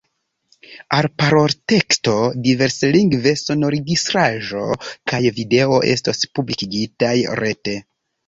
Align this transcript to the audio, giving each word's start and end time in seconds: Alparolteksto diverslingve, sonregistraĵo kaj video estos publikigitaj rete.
Alparolteksto 0.99 2.13
diverslingve, 2.47 3.33
sonregistraĵo 3.41 4.63
kaj 5.13 5.21
video 5.41 5.77
estos 5.93 6.23
publikigitaj 6.39 7.13
rete. 7.43 7.77